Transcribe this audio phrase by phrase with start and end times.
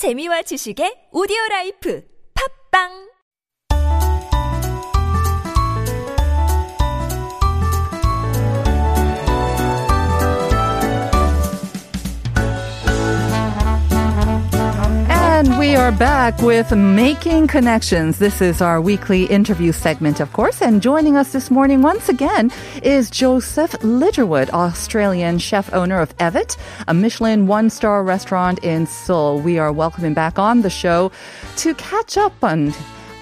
[0.00, 2.00] 재미와 지식의 오디오 라이프.
[2.32, 3.09] 팝빵
[15.90, 18.18] are back with Making Connections.
[18.18, 20.62] This is our weekly interview segment, of course.
[20.62, 22.52] And joining us this morning once again
[22.82, 29.40] is Joseph Lidgerwood, Australian chef owner of Evett, a Michelin one star restaurant in Seoul.
[29.40, 31.10] We are welcoming back on the show
[31.56, 32.72] to catch up on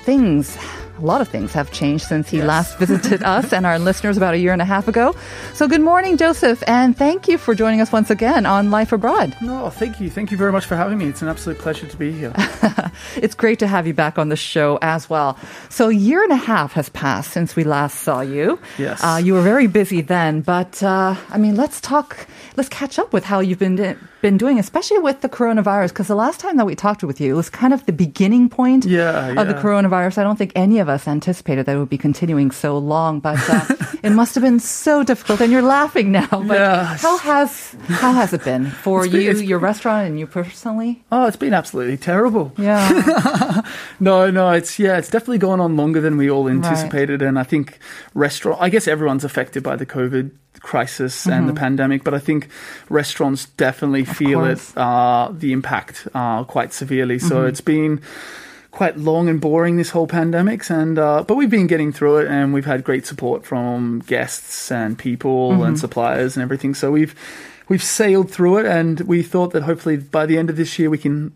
[0.02, 0.58] things
[0.98, 4.34] a lot of things have changed since he last visited us and our listeners about
[4.34, 5.14] a year and a half ago.
[5.54, 9.36] So, good morning, Joseph, and thank you for joining us once again on Life Abroad.
[9.40, 10.10] No, thank you.
[10.10, 11.06] Thank you very much for having me.
[11.06, 12.32] It's an absolute pleasure to be here.
[13.16, 15.38] it's great to have you back on the show as well.
[15.68, 18.58] So, a year and a half has passed since we last saw you.
[18.78, 19.02] Yes.
[19.02, 23.12] Uh, you were very busy then, but uh, I mean, let's talk, let's catch up
[23.12, 26.66] with how you've been, been doing, especially with the coronavirus, because the last time that
[26.66, 30.18] we talked with you, it was kind of the beginning point Yeah, of the coronavirus.
[30.18, 33.38] I don't think any of us anticipated that it would be continuing so long, but
[33.48, 33.64] uh,
[34.02, 35.40] it must have been so difficult.
[35.40, 36.96] And you're laughing now, but Yeah.
[36.96, 41.04] how has how has it been for been- you, your restaurant, and you personally?
[41.12, 42.52] Oh, it's been absolutely terrible.
[42.58, 43.62] Yeah.
[44.00, 47.42] No, no, it's yeah, it's definitely gone on longer than we all anticipated, and I
[47.42, 47.78] think
[48.14, 48.60] restaurant.
[48.60, 52.48] I guess everyone's affected by the COVID crisis and the pandemic, but I think
[52.88, 57.18] restaurants definitely feel it, uh, the impact uh, quite severely.
[57.18, 58.00] So it's been
[58.70, 62.28] quite long and boring this whole pandemic and uh, but we've been getting through it
[62.28, 66.74] and we've had great support from guests and people and suppliers and everything.
[66.74, 67.14] So we've
[67.68, 70.90] we've sailed through it and we thought that hopefully by the end of this year
[70.90, 71.32] we can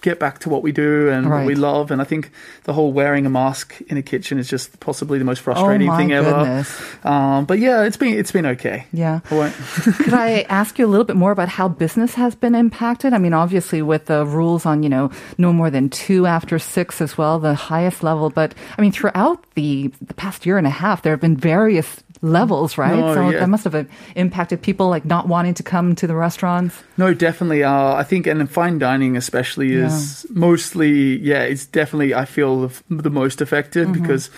[0.00, 2.30] get back to what we do and what we love and I think
[2.64, 5.96] the whole wearing a mask in a kitchen is just possibly the most frustrating oh
[5.96, 6.64] thing ever
[7.04, 9.20] um, but yeah it's been it's been okay Yeah.
[9.30, 9.50] I
[10.04, 13.12] Could I ask you a little bit more about how business has been impacted?
[13.12, 17.00] I mean, obviously with the rules on, you know, no more than two after six
[17.00, 18.30] as well, the highest level.
[18.30, 22.02] But I mean, throughout the, the past year and a half, there have been various
[22.22, 22.96] levels, right?
[22.96, 23.40] No, so yeah.
[23.40, 26.74] that must have impacted people like not wanting to come to the restaurants.
[26.96, 27.62] No, definitely.
[27.62, 29.92] Uh, I think, and fine dining especially is
[30.30, 34.02] mostly, yeah, it's definitely, I feel, the, the most affected Mm-hmm.
[34.02, 34.30] because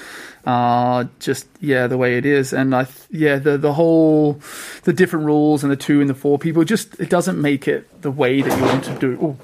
[0.46, 2.52] uh, just, yeah, the way it is.
[2.52, 4.40] And I, th- yeah, the, the whole,
[4.84, 8.02] the different rules and the two and the four people, just, it doesn't make it
[8.02, 9.18] the way that you want to do.
[9.20, 9.36] Oh,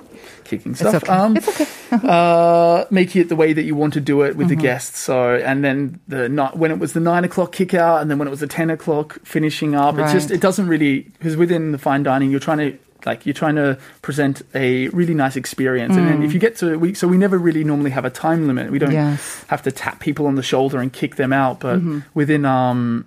[0.45, 0.95] kicking stuff.
[0.95, 1.13] It's okay.
[1.13, 1.67] Um, it's okay.
[2.09, 4.57] uh, making it the way that you want to do it with Mm-hmm.
[4.57, 4.99] the guests.
[4.99, 8.19] So, and then the night when it was the nine o'clock kick out, and then
[8.19, 11.73] when it was the ten o'clock finishing up, it's just it doesn't really because within
[11.73, 15.97] the fine dining you're trying to like you're trying to present a really nice experience,
[15.97, 18.47] and then if you get to we so we never really normally have a time
[18.47, 18.71] limit.
[18.71, 19.17] We don't Mm.
[19.17, 19.45] Yes.
[19.49, 21.81] have to tap people on the shoulder and kick them out, but
[22.15, 23.07] within um.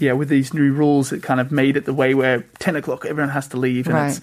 [0.00, 3.04] Yeah, with these new rules, it kind of made it the way where ten o'clock
[3.04, 4.20] everyone has to leave, and it's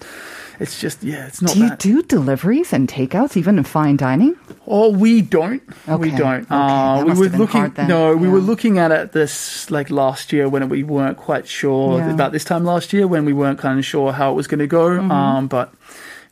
[0.60, 1.78] it's just yeah, it's not Do you that.
[1.78, 4.36] do deliveries and takeouts even in fine dining?
[4.66, 5.62] Oh, we don't.
[5.86, 6.42] We don't.
[6.44, 6.46] okay.
[6.54, 7.72] Uh, we were looking.
[7.86, 11.98] No, we were looking at it this like last year when we weren't quite sure
[11.98, 12.12] Yeah.
[12.12, 14.60] about this time last year when we weren't kind of sure how it was going
[14.60, 14.88] to go.
[14.88, 15.10] Mm-hmm.
[15.10, 15.72] Um, but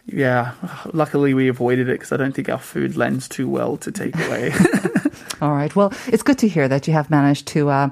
[0.07, 0.53] yeah,
[0.93, 4.15] luckily we avoided it because I don't think our food lends too well to take
[4.17, 4.53] away.
[5.41, 5.75] All right.
[5.75, 7.91] Well, it's good to hear that you have managed to uh,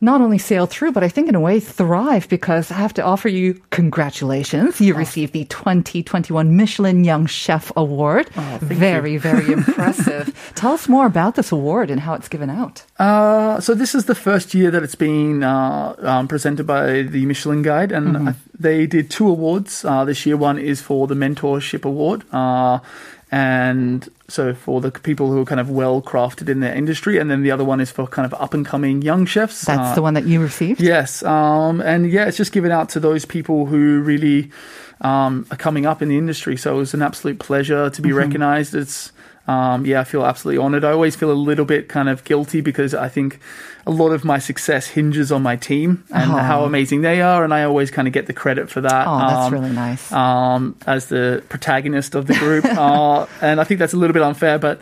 [0.00, 3.02] not only sail through, but I think in a way thrive because I have to
[3.02, 4.80] offer you congratulations.
[4.80, 8.28] You received the 2021 Michelin Young Chef Award.
[8.60, 10.52] very, very impressive.
[10.54, 12.84] Tell us more about this award and how it's given out.
[12.98, 17.24] Uh, so this is the first year that it's been uh, um, presented by the
[17.26, 20.36] Michelin Guide, and I, they did two awards uh, this year.
[20.36, 22.78] One is for the Mentorship Award, uh,
[23.30, 27.30] and so for the people who are kind of well crafted in their industry, and
[27.30, 29.64] then the other one is for kind of up and coming young chefs.
[29.64, 30.80] That's Uh, the one that you received?
[30.80, 34.50] Yes, um, and yeah, it's just given out to those people who really
[35.00, 36.56] um, are coming up in the industry.
[36.56, 38.18] So it was an absolute pleasure to be Mm-hmm.
[38.18, 38.74] recognised.
[38.74, 39.12] It's
[39.48, 40.84] um, yeah, I feel absolutely honoured.
[40.84, 43.38] I always feel a little bit kind of guilty because I think
[43.86, 46.36] a lot of my success hinges on my team and Oh.
[46.36, 49.06] how amazing they are, and I always kind of get the credit for that.
[49.06, 50.10] Oh, that's Um, really nice.
[50.12, 52.64] um, as the protagonist of the group.
[52.76, 54.80] uh, and I think that's a little bit unfair, but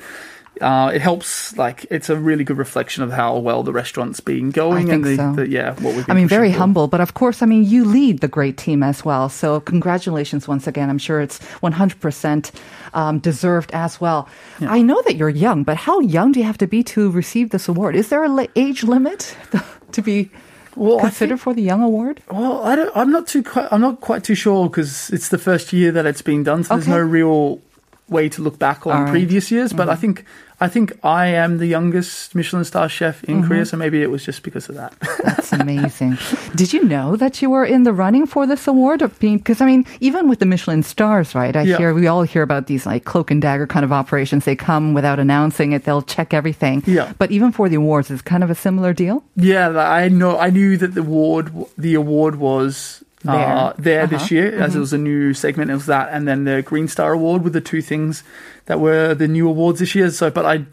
[0.61, 1.57] uh, it helps.
[1.57, 5.05] Like, it's a really good reflection of how well the restaurant's been going think and
[5.05, 5.33] the, so.
[5.35, 6.59] the yeah, what we've I mean, very for.
[6.59, 9.29] humble, but of course, I mean, you lead the great team as well.
[9.29, 10.91] So, congratulations once again.
[10.91, 12.51] I'm sure it's 100%
[12.95, 14.29] um, deserved as well.
[14.61, 17.51] I know that you're young, but how young do you have to be to receive
[17.51, 17.97] this award?
[17.97, 19.37] Is there a age limit
[19.93, 20.31] to be
[20.77, 22.23] Well, I considered think- for the young award?
[22.31, 25.39] Well, I don't, I'm not too quite, I'm not quite too sure because it's the
[25.39, 27.61] first year that it's been done, so there's no real
[28.09, 29.11] way to look back on right.
[29.11, 30.01] previous years, but I mm-hmm.
[30.01, 30.25] think
[30.61, 33.49] I think I am the youngest Michelin star chef in mm-hmm.
[33.49, 34.95] Korea, so maybe it was just because of that.
[35.25, 36.17] That's amazing.
[36.55, 39.03] Did you know that you were in the running for this award?
[39.03, 41.57] Of being because I mean, even with the Michelin stars, right?
[41.57, 41.79] I Yeah.
[41.79, 44.45] hear we all hear about these like cloak and dagger kind of operations.
[44.45, 45.85] They come without announcing it.
[45.85, 46.83] They'll check everything.
[46.87, 47.13] Yeah.
[47.19, 49.25] But even for the awards, it's kind of a similar deal.
[49.37, 50.39] Yeah, I know.
[50.39, 53.35] I knew that the award, the award was There.
[53.35, 54.35] uh, there this Uh-huh.
[54.35, 55.71] year, as it was a new segment.
[55.71, 58.23] It was that, and then the Green Star Award were the two things
[58.67, 60.11] that were the new awards this year.
[60.11, 60.65] So, but I,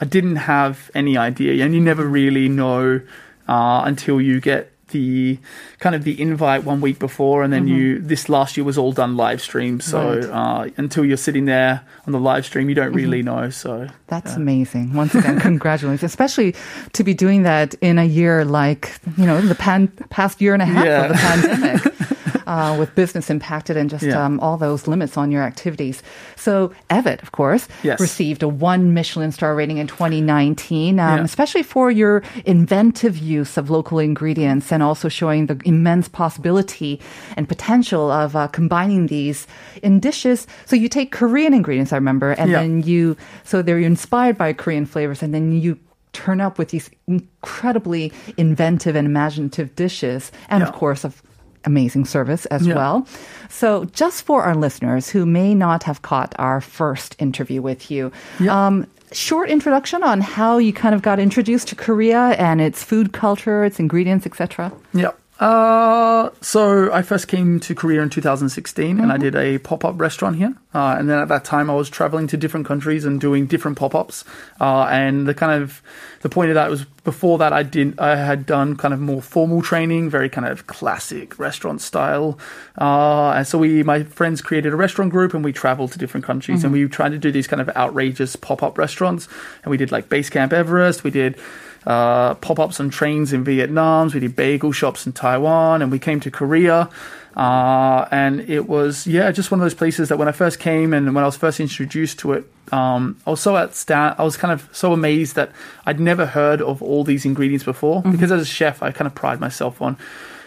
[0.00, 3.00] I didn't have any idea, and you never really know
[3.48, 5.38] uh, until you get the
[5.78, 7.98] kind of the invite one week before, and then you.
[8.00, 10.30] This last year was all done live stream, so Mm-hmm.
[10.30, 10.66] Right.
[10.68, 12.96] uh, until you're sitting there on the live stream, you don't Mm-hmm.
[12.96, 13.50] really know.
[13.50, 14.94] So That's amazing.
[14.94, 16.54] Once again, congratulations, especially
[16.92, 20.62] to be doing that in a year like, you know, the pan- past year and
[20.62, 21.04] a half Yeah.
[21.04, 22.16] of the pandemic.
[22.50, 24.24] Uh, with business impacted and just Yeah.
[24.24, 26.02] um, all those limits on your activities.
[26.34, 28.00] So, Evett, of course, Yes.
[28.00, 31.24] received a one Michelin star rating in 2019, um, Yeah.
[31.24, 36.98] especially for your inventive use of local ingredients and also showing the immense possibility
[37.36, 39.46] and potential of uh, combining these
[39.80, 40.48] in dishes.
[40.66, 42.60] So, you take Korean ingredients, I remember, and Yeah.
[42.62, 45.78] then you, so they're inspired by Korean flavors, and then you
[46.12, 51.22] turn up with these incredibly inventive and imaginative dishes, and of course, of
[51.64, 52.74] amazing service as Yeah.
[52.74, 53.06] well.
[53.48, 58.10] So, just for our listeners who may not have caught our first interview with you,
[58.38, 58.66] Yeah.
[58.66, 63.12] um, short introduction on how you kind of got introduced to Korea and its food
[63.12, 64.72] culture, its ingredients, etc.
[64.94, 65.10] Yeah.
[65.40, 70.36] Uh, so I first came to Korea in 2016 and I did a pop-up restaurant
[70.36, 70.54] here.
[70.74, 73.78] Uh, and then at that time I was traveling to different countries and doing different
[73.78, 74.22] pop-ups.
[74.60, 75.80] Uh, and the kind of,
[76.20, 79.22] the point of that was before that I did, I had done kind of more
[79.22, 82.38] formal training, very kind of classic restaurant style.
[82.78, 86.26] Uh, and so we, my friends created a restaurant group and we traveled to different
[86.26, 89.26] countries and we tried to do these kind of outrageous pop-up restaurants.
[89.64, 91.02] And we did like Base Camp Everest.
[91.02, 91.38] We did,
[91.86, 94.10] uh, pop-ups on trains in Vietnam.
[94.12, 96.88] We did bagel shops in Taiwan, and we came to Korea.
[97.36, 100.92] Uh, and it was yeah, just one of those places that when I first came
[100.92, 104.36] and when I was first introduced to it, um, I was so outsta- I was
[104.36, 105.50] kind of so amazed that
[105.86, 108.02] I'd never heard of all these ingredients before.
[108.02, 109.96] Because as a chef, I kind of pride myself on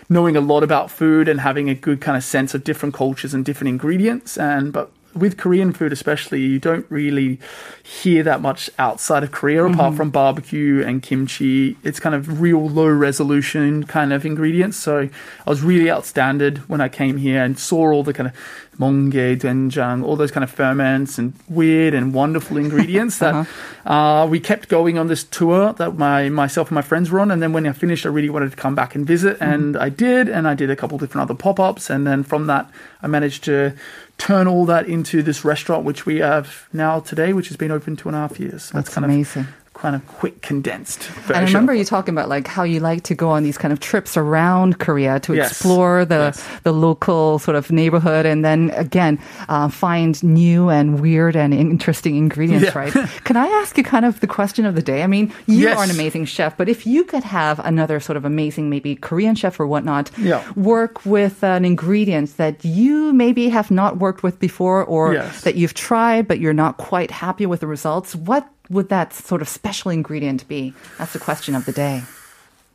[0.09, 3.33] knowing a lot about food and having a good kind of sense of different cultures
[3.33, 4.37] and different ingredients.
[4.37, 7.39] And but with Korean food, especially, you don't really
[7.83, 9.97] hear that much outside of Korea, apart mm-hmm.
[9.97, 11.77] from barbecue and kimchi.
[11.83, 14.77] It's kind of real low resolution kind of ingredients.
[14.77, 15.09] So
[15.45, 19.13] I was really outstanded when I came here and saw all the kind of monge,
[19.13, 23.47] doenjang, all those kind of ferments and weird and wonderful ingredients that
[23.85, 27.31] uh, we kept going on this tour that my myself and my friends were on.
[27.31, 29.89] And then when I finished, I really wanted to come back and visit, and I
[29.89, 30.29] did.
[30.29, 32.69] And I did a couple different other pop ups, and then from that,
[33.01, 33.73] I managed to
[34.17, 37.95] turn all that into this restaurant, which we have now today, which has been open
[37.95, 38.69] two and a half years.
[38.69, 39.43] That's kind amazing.
[39.43, 41.35] of kind of quick condensed version.
[41.35, 43.71] And I remember you talking about like how you like to go on these kind
[43.73, 45.51] of trips around Korea to Yes.
[45.51, 46.45] explore the Yes.
[46.63, 52.15] the local sort of neighborhood, and then again uh, find new and weird and interesting
[52.15, 52.65] ingredients.
[52.67, 52.77] Yeah.
[52.77, 52.93] Right?
[53.23, 55.03] Can I ask you kind of the question of the day?
[55.03, 55.77] I mean, you Yes.
[55.77, 59.35] are an amazing chef, but if you could have another sort of amazing, maybe Korean
[59.35, 60.41] chef or whatnot, Yeah.
[60.55, 65.73] work with an ingredient that you maybe have not worked with before, or that you've
[65.73, 69.91] tried but you're not quite happy with the results, what would that sort of special
[69.91, 70.73] ingredient be?
[70.97, 72.03] That's the question of the day.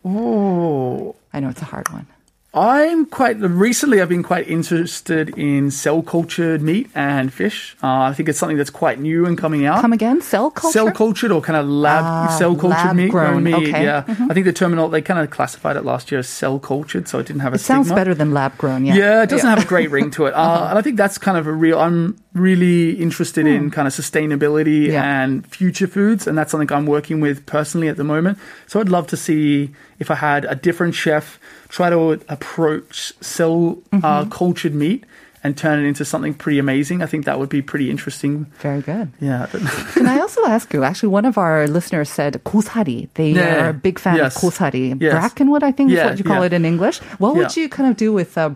[0.05, 2.07] Oh, I know it's a hard one.
[2.55, 4.01] I'm quite recently.
[4.01, 7.77] I've been quite interested in cell cultured meat and fish.
[7.83, 9.83] Uh, I think it's something that's quite new and coming out.
[9.83, 10.23] Come again?
[10.23, 10.73] Cell culture?
[10.73, 13.55] Cell cultured or kind of lab Ah, cell cultured meat, lab-grown, meat.
[13.55, 13.85] okay.
[13.85, 17.07] Yeah, I think the terminal they kind of classified it last year as cell cultured,
[17.07, 18.87] so it didn't have a It sounds better than lab grown.
[18.87, 18.95] Yeah.
[18.95, 20.35] Yeah, it doesn't have a great ring to it.
[20.39, 21.79] Uh, and I think that's kind of a real.
[21.79, 24.93] I'm really interested in kind of sustainability Hmm.
[24.93, 25.23] Yeah.
[25.23, 28.39] and future foods, and that's something I'm working with personally at the moment.
[28.67, 33.79] So I'd love to see if I had a different chef try to approach cell
[33.93, 34.31] uh, Mm-hmm.
[34.31, 35.05] cultured meat
[35.45, 37.01] and turn it into something pretty amazing.
[37.03, 38.47] I think that would be pretty interesting.
[38.61, 39.13] Very good.
[39.21, 39.47] Yeah.
[39.95, 40.83] Can I also ask you?
[40.83, 43.09] Actually, one of our listeners said kosari.
[43.15, 43.67] They Yeah.
[43.67, 44.35] are a big fan Yes.
[44.35, 44.97] of kosari.
[45.01, 45.15] Yes.
[45.15, 46.47] Brackenwood, I think, is what you call yeah.
[46.47, 46.99] it in English.
[47.23, 48.51] What would you kind of do with uh,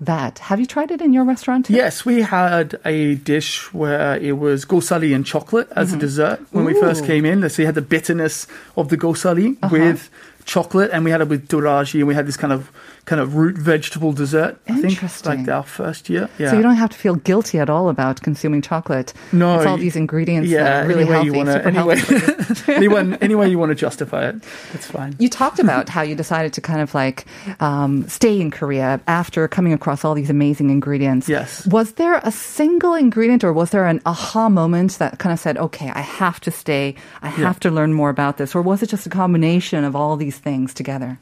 [0.00, 0.38] that?
[0.40, 1.66] Have you tried it in your restaurant?
[1.66, 1.74] Too?
[1.74, 6.64] Yes, we had a dish where it was gosali and chocolate as a dessert when
[6.64, 7.06] we first Mm-hmm.
[7.12, 7.48] Came in.
[7.48, 9.68] So you had the bitterness of the gosali Uh-huh.
[9.72, 10.10] with
[10.46, 12.72] chocolate, and we had it with doraji, and we had this kind of
[13.04, 14.58] kind of root vegetable dessert.
[14.68, 16.28] I think like our first year.
[16.38, 16.50] Yeah.
[16.50, 19.12] So you don't have to feel guilty at all about consuming chocolate.
[19.32, 21.76] No, it's all these ingredients that yeah, are really healthy, you want to, super any
[21.76, 22.72] healthy.
[22.72, 25.14] any way, any way you want to justify it, that's fine.
[25.18, 27.26] You talked about how you decided to kind of like
[27.60, 31.28] um, stay in Korea after coming across all these amazing ingredients.
[31.28, 31.66] Yes.
[31.66, 35.58] Was there a single ingredient or was there an aha moment that kind of said,
[35.58, 38.54] okay, I have to stay, I have to learn more about this?
[38.54, 41.18] Or was it just a combination of all these things together?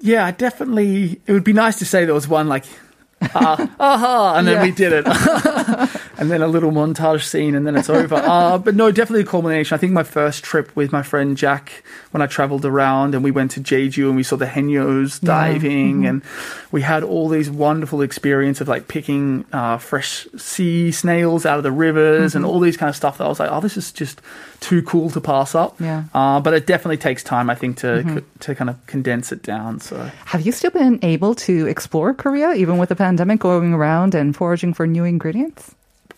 [0.00, 1.20] Yeah, definitely.
[1.26, 2.64] It would be nice to say there was one like,
[3.34, 4.62] ah, aha, and then Yeah.
[4.62, 5.06] we did it,
[6.18, 8.16] and then a little montage scene, and then it's over.
[8.26, 9.74] Uh, but no, definitely a culmination.
[9.74, 13.30] I think my first trip with my friend Jack, when I travelled around, and we
[13.30, 16.22] went to Jeju, and we saw the haenyeos diving, and
[16.72, 21.62] we had all these wonderful experience of like picking uh, fresh sea snails out of
[21.62, 23.18] the rivers, and all these kind of stuff.
[23.18, 24.20] That I was like, oh, this is just
[24.60, 25.80] too cool to pass up.
[25.80, 26.04] Yeah.
[26.12, 29.80] Uh, but it definitely takes time, I think, to to kind of condense it down.
[29.80, 30.10] So.
[30.26, 34.34] Have you still been able to explore Korea even with the pandemic going around and
[34.34, 35.74] foraging for new ingredients?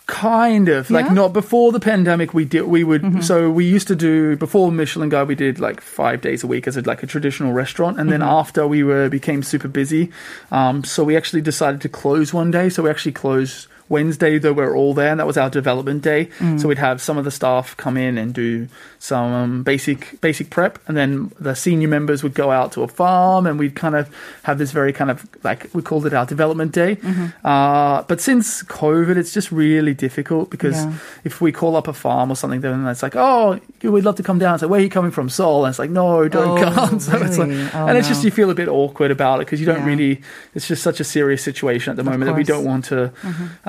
[0.09, 1.12] Kind of like Yeah?
[1.12, 2.33] not before the pandemic.
[2.33, 5.29] We did we would so we used to do before Michelin Guide.
[5.29, 8.23] We did like five days a week as a, like a traditional restaurant, and then
[8.23, 10.11] after we were became super busy,
[10.50, 12.71] um, so we actually decided to close one day.
[12.71, 16.28] So we actually closed Wednesday, though we're all there, and that was our development day.
[16.59, 18.68] So we'd have some of the staff come in and do
[18.99, 22.88] some um, basic basic prep, and then the senior members would go out to a
[22.88, 24.09] farm, and we'd kind of
[24.42, 26.97] have this very kind of like we called it our development day.
[27.45, 30.92] Uh, but since COVID, it's just really difficult because Yeah.
[31.25, 34.23] if we call up a farm or something, then it's like, oh, we'd love to
[34.23, 34.54] come down.
[34.54, 35.64] It's like, where are you coming from, Seoul?
[35.64, 36.99] And it's like, no, don't Oh, come.
[37.09, 37.50] So it's like.
[37.75, 39.87] Oh, and it's just you feel a bit awkward about it because you don't Yeah.
[39.87, 40.23] really.
[40.54, 42.42] It's just such a serious situation at the moment that we.
[42.42, 42.52] Mm-hmm.
[42.52, 43.12] don't want to.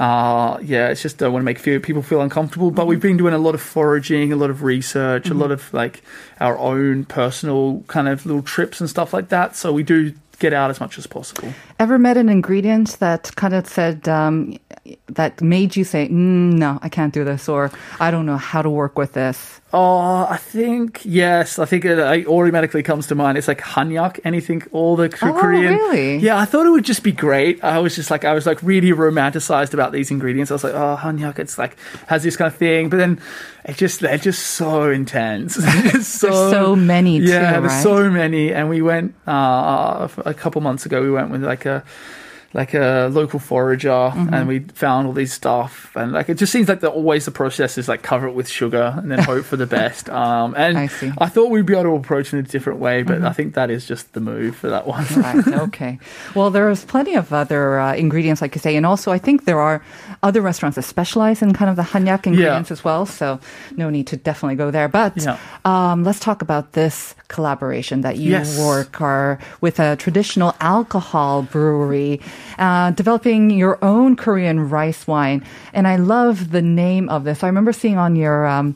[0.10, 2.72] Uh, yeah, it's just don't want to make feel, people feel uncomfortable.
[2.72, 5.36] But we've been doing a lot of foraging, a lot of research, Mm-hmm.
[5.38, 6.02] a lot of like
[6.40, 9.56] our own personal kind of little trips and stuff like that.
[9.56, 11.54] So we do get out as much as possible.
[11.80, 14.58] Ever met an ingredient that kind of said um,
[15.08, 18.62] that made you say, mm, "No, I can't do this," or "I don't know how
[18.62, 19.62] to work with this"?
[19.72, 21.60] Oh, I think yes.
[21.60, 23.38] I think it uh, automatically comes to mind.
[23.38, 24.20] It's like hanyak.
[24.26, 25.74] Anything, all the Oh, Korean.
[25.76, 26.18] really?
[26.18, 27.64] Yeah, I thought it would just be great.
[27.64, 30.50] I was just like, I was like really romanticized about these ingredients.
[30.50, 31.38] I was like, oh, hanyak.
[31.38, 31.78] It's like
[32.08, 33.22] has this kind of thing, but then
[33.64, 35.54] it just they're just so intense.
[35.62, 37.84] There's so, There's so many, too, Yeah, there's right?
[37.84, 38.52] so many.
[38.52, 41.02] And we went uh, a couple months ago.
[41.02, 41.84] We went with like a
[42.54, 44.34] like a local forager Mm-hmm.
[44.34, 47.32] and we found all these stuff and like it just seems like the always the
[47.32, 50.78] process is like cover it with sugar and then hope for the best um and
[50.78, 51.08] I see.
[51.08, 51.24] Mm-hmm.
[51.26, 53.70] thought we'd be able to approach it in a different way but i think that
[53.70, 55.46] is just the move for that one Right.
[55.70, 56.00] Okay.
[56.36, 59.60] Well, there's plenty of other uh, ingredients, like you say, and also I think there
[59.60, 59.84] are
[60.24, 63.06] other restaurants that specialize in kind of the hanyak ingredients as well.
[63.06, 63.40] So
[63.78, 64.88] no need to definitely go there.
[64.88, 65.38] But Yeah.
[65.66, 68.58] um, let's talk about this collaboration that you Yes.
[68.60, 72.20] work are with a traditional alcohol brewery,
[72.58, 75.44] uh, developing your own Korean rice wine.
[75.74, 77.44] And I love the name of this.
[77.44, 78.46] I remember seeing on your.
[78.48, 78.76] Um,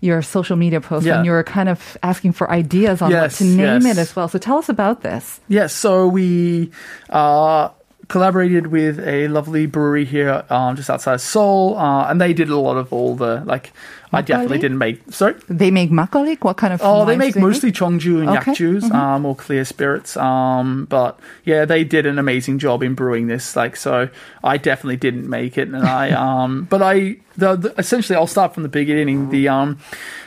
[0.00, 1.16] your social media post Yeah.
[1.16, 3.96] when you were kind of asking for ideas on what to name yes.
[3.96, 4.28] it as well.
[4.28, 5.40] So tell us about this.
[5.48, 6.70] Yes, so we
[7.08, 7.70] uh,
[8.08, 12.58] collaborated with a lovely brewery here um, just outside Seoul, uh, and they did a
[12.58, 13.72] lot of all the like.
[14.14, 15.00] I definitely didn't make.
[15.10, 15.34] Sorry.
[15.48, 16.42] They make makgeolli.
[16.42, 16.80] What kind of?
[16.82, 18.52] Oh, they make mostly chongju and Okay.
[18.52, 20.16] yakjus, um, or clear spirits.
[20.16, 23.56] Um, but yeah, they did an amazing job in brewing this.
[23.56, 24.08] Like, so
[24.42, 26.10] I definitely didn't make it, and I,
[26.44, 29.30] um, but I, the, the essentially, I'll start from the beginning.
[29.30, 29.78] The, um,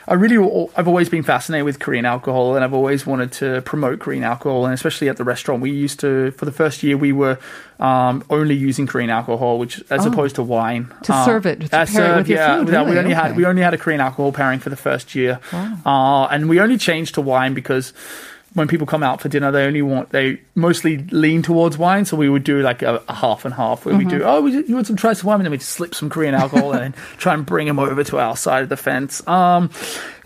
[0.09, 0.37] I really,
[0.77, 4.65] I've always been fascinated with Korean alcohol, and I've always wanted to promote Korean alcohol,
[4.65, 7.37] and especially at the restaurant, we used to, for the first year, we were
[7.79, 11.77] um, only using Korean alcohol, which as opposed to wine To Um, serve it, to
[11.77, 12.97] uh, pair it with your food, yeah, we really?
[12.99, 16.49] only had we only had a Korean alcohol pairing for the first year, uh, and
[16.49, 17.93] we only changed to wine because
[18.53, 22.05] when people come out for dinner, they only want they mostly lean towards wine.
[22.05, 24.27] So we would do like a, a half and half, where we do Mm-hmm.
[24.27, 26.33] oh, we, you want some try some wine, and then we just slip some Korean
[26.33, 29.25] alcohol and try and bring them over to our side of the fence.
[29.27, 29.69] Um,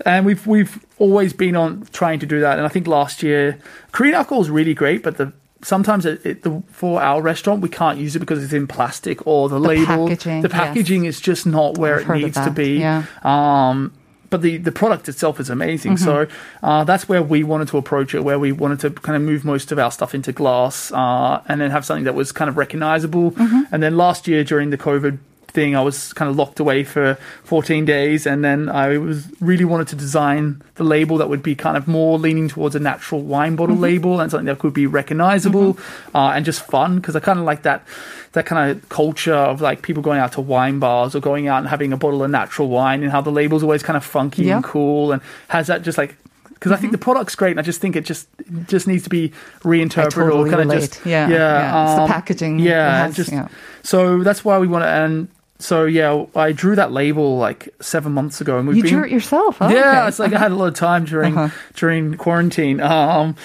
[0.05, 3.59] and we've we've always been on trying to do that, and I think last year
[3.91, 7.69] Korean alcohol is really great, but the Sometimes it, it, the, for our restaurant we
[7.69, 10.07] can't use it because it's in plastic or the, label.
[10.07, 10.57] packaging, the yes.
[10.57, 12.79] packaging is just not where I've it needs to be.
[12.79, 13.05] yeah.
[13.23, 13.93] Um,
[14.31, 15.97] but the, the product itself is amazing.
[15.97, 16.25] So
[16.63, 19.43] uh, that's where we wanted to approach it, where we wanted to kind of move
[19.43, 22.55] most of our stuff into glass uh, and then have something that was kind of
[22.55, 23.33] recognizable.
[23.73, 25.19] And then last year during the COVID
[25.51, 28.25] thing, I was kind of locked away for 14 days.
[28.25, 31.87] And then I was really wanted to design the label that would be kind of
[31.87, 35.77] more leaning towards a natural wine bottle label and something that could be recognizable
[36.15, 37.85] uh, and just fun because I kind of like that
[38.33, 41.59] that kind of culture of like people going out to wine bars or going out
[41.59, 44.43] and having a bottle of natural wine and how the label's always kind of funky
[44.45, 44.55] Yeah.
[44.55, 46.15] and cool and has that just like
[46.53, 49.01] because I think the product's great, and I just think it just it just needs
[49.05, 51.83] to be reinterpreted totally or kind of just Yeah, yeah, yeah.
[51.85, 53.47] It's the um, packaging yeah, has- just yeah.
[53.81, 55.27] so that's why we want to and.
[55.61, 59.03] So yeah, I drew that label like seven months ago, and we've You been drew
[59.05, 59.69] it yourself, huh?
[59.71, 59.87] yeah, Okay.
[59.89, 60.07] Uh-huh.
[60.07, 62.81] it's like I had a lot of time during during quarantine.
[62.81, 63.35] Um,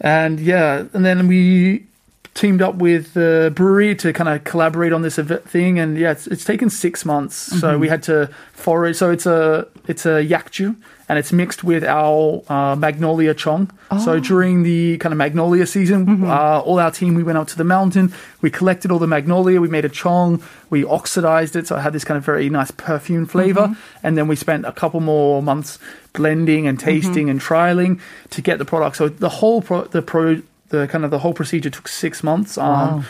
[0.00, 1.86] and yeah, and then we
[2.34, 5.78] teamed up with the brewery to kind of collaborate on this event thing.
[5.78, 7.34] And yeah, it's, it's taken six months.
[7.36, 7.80] So Mm-hmm.
[7.80, 8.96] we had to forage.
[8.96, 10.76] So it's a it's a yakju,
[11.08, 13.70] and it's mixed with our uh, magnolia chong.
[13.90, 13.98] Oh.
[13.98, 16.30] So during the kind of magnolia season, Mm-hmm.
[16.30, 18.12] uh, all our team we went out to the mountain.
[18.42, 19.60] We collected all the magnolia.
[19.60, 20.40] We made a chong.
[20.70, 23.62] We oxidized it, so it had this kind of very nice perfume flavor.
[23.68, 24.06] Mm-hmm.
[24.06, 25.78] And then we spent a couple more months
[26.12, 27.30] blending and tasting Mm-hmm.
[27.30, 28.96] and trialing to get the product.
[28.96, 32.56] So the whole pro, the pro, the kind of the whole procedure took six months.
[32.58, 33.04] Um,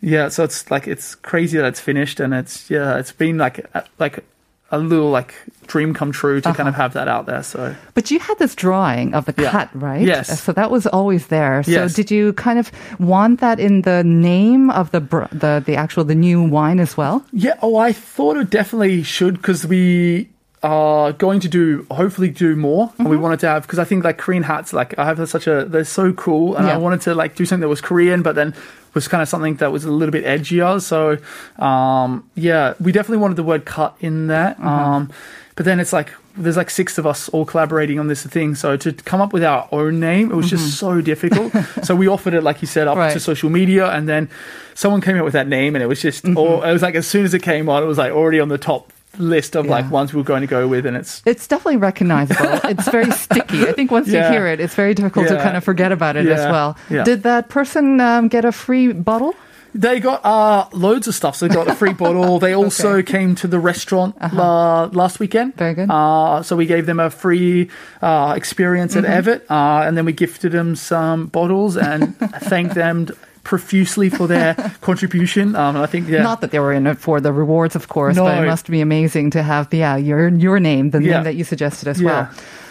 [0.00, 3.58] Yeah, so it's like it's crazy that it's finished, and it's yeah, it's been like
[3.74, 4.22] a, like
[4.70, 5.34] a little like
[5.66, 7.42] dream come true to kind of have that out there.
[7.42, 9.50] So But you had this drawing of the Yeah.
[9.50, 10.00] cut, right?
[10.06, 10.40] Yes.
[10.42, 11.62] So that was always there.
[11.64, 11.94] So Yes.
[11.94, 16.04] did you kind of want that in the name of the br- the the actual
[16.04, 17.24] the new wine as well?
[17.32, 20.28] Yeah, oh, I thought it definitely should because we
[20.62, 23.22] are going to do hopefully do more, and we Mm-hmm.
[23.22, 25.84] wanted to have because I think like Korean hats, like I have such a they're
[25.84, 26.74] so cool, and Yeah.
[26.74, 28.54] I wanted to like do something that was Korean, but then
[28.94, 30.80] was kind of something that was a little bit edgier.
[30.80, 31.18] So,
[31.64, 34.56] um, yeah, we definitely wanted the word cut in that.
[34.56, 34.66] Mm-hmm.
[34.66, 35.10] Um,
[35.54, 38.54] but then it's like there's like six of us all collaborating on this thing.
[38.54, 41.52] So to come up with our own name, it was just so difficult.
[41.82, 43.00] so we offered it, like you said, up Mm-hmm.
[43.00, 43.12] Right.
[43.12, 44.28] to social media, and then
[44.74, 47.06] someone came up with that name, and it was just, or it was like as
[47.06, 49.90] soon as it came on, it was like already on the top list of like
[49.90, 52.60] ones we are going to go with, and it's It's definitely recognizable.
[52.70, 53.66] it's very sticky.
[53.68, 56.26] I think once you hear it, it's very difficult to kind of forget about it
[56.26, 56.76] as well.
[56.90, 57.04] Yeah.
[57.04, 59.34] Did that person um, get a free bottle?
[59.74, 61.36] They got uh, loads of stuff.
[61.36, 62.38] So they got a free bottle.
[62.38, 65.52] They also came to the restaurant la- last weekend.
[65.52, 65.58] Uh-huh.
[65.58, 65.90] Very good.
[65.90, 67.68] Uh, so we gave them a free
[68.00, 69.04] uh, experience Mm-hmm.
[69.04, 72.16] at Evett, uh, and then we gifted them some bottles and
[72.48, 73.08] thanked them
[73.48, 74.54] profusely for their
[74.88, 75.56] contribution.
[75.56, 78.16] Um, I think yeah, Not that they were in it for the rewards, of course,
[78.18, 81.14] but it must be amazing to have yeah your your name, the Yeah.
[81.14, 82.06] name that you suggested as Yeah.
[82.08, 82.24] well.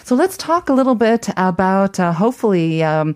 [0.04, 2.82] So let's talk a little bit about uh, hopefully.
[2.84, 3.14] Um,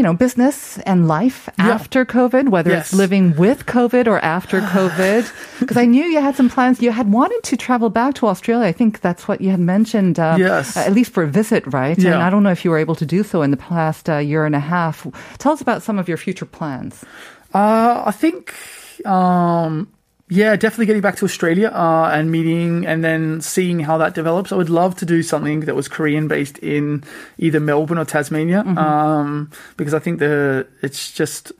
[0.00, 1.74] you know, business and life Yeah.
[1.76, 5.22] after COVID, whether it's living with COVID or after COVID.
[5.60, 6.80] Because I knew you had some plans.
[6.80, 8.66] You had wanted to travel back to Australia.
[8.66, 10.74] I think that's what you had mentioned, uh, Yes.
[10.74, 11.98] at least for a visit, right?
[11.98, 12.14] Yeah.
[12.14, 14.16] And I don't know if you were able to do so in the past uh,
[14.16, 15.06] year and a half.
[15.36, 17.04] Tell us about some of your future plans.
[17.52, 18.54] Uh, I think,
[19.04, 19.86] um,
[20.30, 24.52] yeah, definitely getting back to Australia uh, and meeting and then seeing how that develops.
[24.52, 27.02] I would love to do something that was Korean based in
[27.38, 31.52] either Melbourne or Tasmania um, because I think the it's just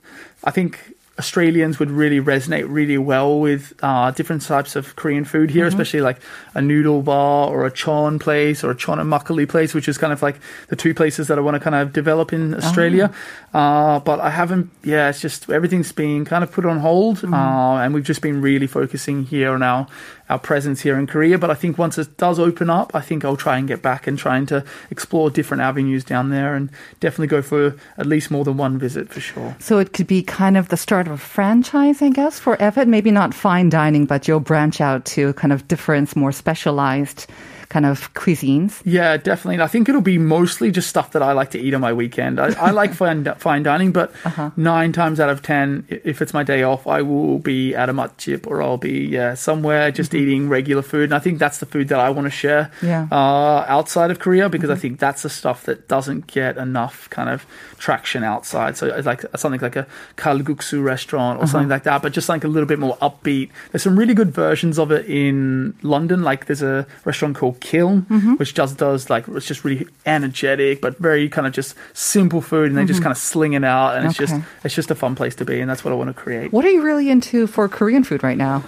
[0.43, 0.95] I think.
[1.19, 6.01] Australians would really resonate really well with uh, different types of Korean food here, especially
[6.01, 6.17] like
[6.55, 9.97] a noodle bar or a chon place or a chon and makgeolli place, which is
[9.97, 13.13] kind of like the two places that I want to kind of develop in Australia.
[13.53, 17.23] Uh, but I haven't, yeah, it's just everything's been kind of put on hold.
[17.23, 19.87] Uh, and we've just been really focusing here on our,
[20.31, 21.37] our presence here in Korea.
[21.37, 24.07] But I think once it does open up, I think I'll try and get back
[24.07, 28.45] and trying to explore different avenues down there and definitely go for at least more
[28.45, 29.55] than one visit for sure.
[29.59, 32.87] So it could be kind of the start of a franchise, I guess, for Evett.
[32.87, 37.27] Maybe not fine dining, but you'll branch out to kind of different, more specialized
[37.71, 38.81] kind of cuisines.
[38.83, 39.55] Yeah, definitely.
[39.55, 41.93] And I think it'll be mostly just stuff that I like to eat on my
[41.93, 42.37] weekend.
[42.37, 44.51] I, I like fine, fine dining, but uh-huh.
[44.57, 47.93] nine times out of ten, if it's my day off, I will be at a
[47.93, 50.21] matjip or I'll be yeah somewhere just mm-hmm.
[50.21, 51.05] eating regular food.
[51.05, 53.07] And I think that's the food that I want to share Yeah.
[53.09, 54.81] uh, outside of Korea because I mm-hmm.
[54.81, 57.45] think that's the stuff that doesn't get enough kind of
[57.77, 58.75] traction outside.
[58.75, 61.75] So it's like something like a kalguksu restaurant or something uh-huh.
[61.75, 63.49] like that, but just like a little bit more upbeat.
[63.71, 66.21] There's some really good versions of it in London.
[66.21, 68.01] Like there's a restaurant called Kiln,
[68.37, 72.69] which just does like it's just really energetic, but very kind of just simple food,
[72.69, 75.15] and they just kind of sling it out, and it's just it's just a fun
[75.15, 76.51] place to be, and that's what I want to create.
[76.51, 78.63] What are you really into for Korean food right now?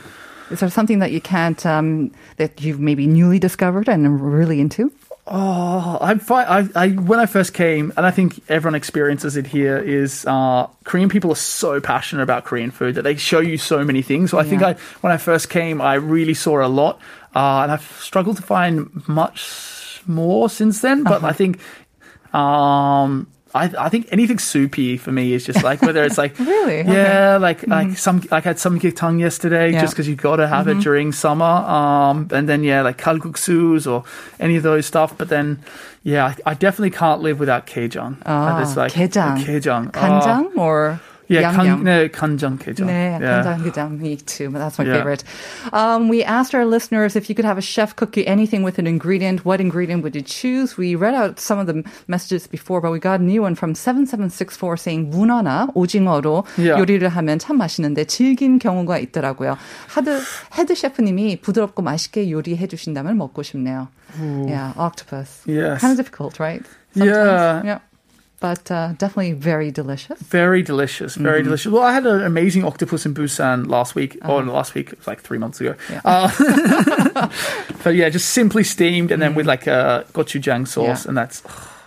[0.51, 4.91] Is there something that you can't, um, that you've maybe newly discovered and really into?
[5.25, 6.45] Oh, I'm fine.
[6.47, 9.77] I, I when I first came, and I think everyone experiences it here.
[9.77, 13.85] Is uh, Korean people are so passionate about Korean food that they show you so
[13.85, 14.31] many things.
[14.31, 16.99] So I think I when I first came, I really saw a lot,
[17.35, 21.03] uh, and I've struggled to find much more since then.
[21.03, 21.59] But I think.
[22.33, 26.79] Um, I, I think anything soupy for me is just like whether it's like Really?
[26.79, 26.91] Okay.
[26.91, 29.81] yeah like like some like I had some gitang yesterday Yeah.
[29.81, 33.85] just because you got to have it during summer um and then yeah like kalguksus
[33.85, 34.05] or
[34.39, 35.61] any of those stuff but then
[36.01, 39.91] yeah I, I definitely can't live without kejang Ah, It's like kejang kejang
[40.57, 40.99] Oh, or
[41.30, 41.54] Yeah, Yangyang.
[41.54, 42.86] kan, no, kanjangkeja.
[42.88, 43.44] 네, yeah.
[43.44, 44.00] 간장게장.
[44.00, 44.48] Me too.
[44.48, 44.96] That's my Yeah.
[45.04, 45.24] favorite.
[45.74, 48.78] Um, we asked our listeners if you could have a chef cook you anything with
[48.78, 50.78] an ingredient, what ingredient would you choose?
[50.78, 53.74] We read out some of the messages before, but we got a new one from
[53.76, 56.80] 7764 saying 문어나 오징어로 Yeah.
[56.80, 59.58] 요리를 하면 참 맛있는데 질긴 경우가 있더라고요.
[59.88, 60.20] 하드,
[60.56, 63.88] 헤드 셰프님이 부드럽고 맛있게 요리해 주신다면 먹고 싶네요.
[64.18, 65.44] Yeah, octopus.
[65.46, 65.80] Yes.
[65.84, 66.64] Kind of difficult, right?
[66.96, 67.60] Yeah.
[67.62, 67.78] Yeah.
[68.43, 70.19] But uh, definitely very delicious.
[70.19, 71.45] Very delicious, very Mm-hmm.
[71.45, 71.71] delicious.
[71.71, 74.17] Well, I had an amazing octopus in Busan last week.
[74.25, 75.75] Or last week, it was like three months ago.
[76.03, 76.27] Uh-huh.
[76.35, 77.11] Yeah.
[77.15, 77.29] Uh,
[77.83, 81.09] but yeah, just simply steamed and then with like a gochujang sauce, Yeah.
[81.09, 81.41] and that's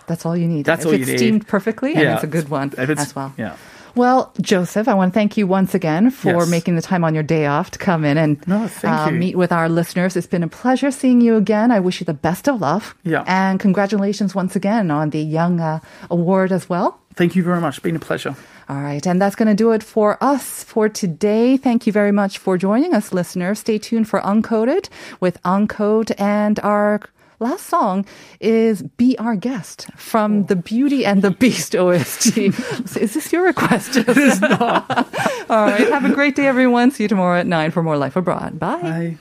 [0.07, 0.65] That's all you need.
[0.65, 1.17] That's if all it's you need.
[1.19, 3.33] steamed perfectly, and it's a good one if it's- as well.
[3.37, 3.53] Yeah.
[3.97, 6.49] Well, Joseph, I want to thank you once again for Yes.
[6.49, 9.51] making the time on your day off to come in and No, uh, meet with
[9.51, 10.15] our listeners.
[10.15, 11.71] It's been a pleasure seeing you again.
[11.71, 12.95] I wish you the best of luck.
[13.03, 13.23] Yeah.
[13.25, 15.79] And congratulations once again on the Young uh,
[16.11, 16.99] Award as well.
[17.15, 17.77] Thank you very much.
[17.77, 18.35] It's been a pleasure.
[18.69, 19.03] All right.
[19.07, 21.57] And that's going to do it for us for today.
[21.57, 23.59] Thank you very much for joining us, listeners.
[23.59, 26.11] Stay tuned for Uncoded with Uncode.
[26.19, 26.99] And our
[27.39, 28.05] last song
[28.39, 32.37] is Be Our Guest from the Beauty and the Beast OST.
[32.37, 33.95] is this your request?
[33.95, 34.89] It is not.
[35.49, 35.87] All right.
[35.89, 36.91] Have a great day, everyone.
[36.91, 38.59] See you tomorrow at 9 for more Life Abroad.
[38.59, 38.81] Bye.
[38.81, 39.17] Bye.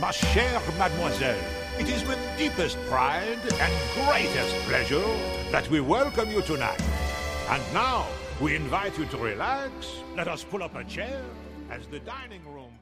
[0.00, 1.36] Ma chère mademoiselle,
[1.78, 3.72] it is with deepest pride and
[4.06, 5.04] greatest pleasure
[5.52, 6.80] that we welcome you tonight.
[7.50, 8.06] And now,
[8.40, 9.70] we invite you to relax.
[10.16, 11.20] Let us pull up a chair
[11.70, 12.79] as the dining room.